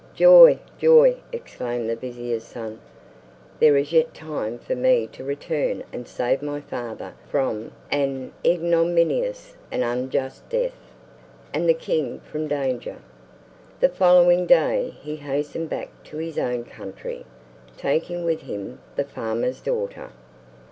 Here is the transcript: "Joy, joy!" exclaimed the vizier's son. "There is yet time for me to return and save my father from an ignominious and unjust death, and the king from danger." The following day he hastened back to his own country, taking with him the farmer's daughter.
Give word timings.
"Joy, 0.15 0.57
joy!" 0.79 1.17
exclaimed 1.31 1.87
the 1.87 1.95
vizier's 1.95 2.43
son. 2.43 2.79
"There 3.59 3.77
is 3.77 3.93
yet 3.93 4.15
time 4.15 4.57
for 4.57 4.73
me 4.75 5.05
to 5.11 5.23
return 5.23 5.83
and 5.93 6.07
save 6.07 6.41
my 6.41 6.59
father 6.59 7.13
from 7.27 7.71
an 7.91 8.31
ignominious 8.43 9.55
and 9.71 9.83
unjust 9.83 10.49
death, 10.49 10.91
and 11.53 11.69
the 11.69 11.75
king 11.75 12.19
from 12.21 12.47
danger." 12.47 12.97
The 13.79 13.89
following 13.89 14.47
day 14.47 14.91
he 15.03 15.17
hastened 15.17 15.69
back 15.69 15.89
to 16.05 16.17
his 16.17 16.39
own 16.39 16.63
country, 16.65 17.23
taking 17.77 18.25
with 18.25 18.41
him 18.41 18.79
the 18.95 19.05
farmer's 19.05 19.61
daughter. 19.61 20.09